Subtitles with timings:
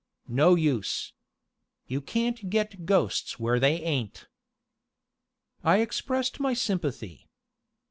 [0.27, 1.13] No use.
[1.85, 4.27] You can't get ghosts where they ain't."
[5.63, 7.27] I expressed my sympathy.